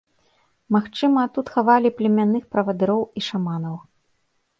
Магчыма, 0.75 1.25
тут 1.35 1.51
хавалі 1.57 1.91
племянных 1.99 2.47
правадыроў 2.55 3.01
і 3.21 3.23
шаманаў. 3.27 3.77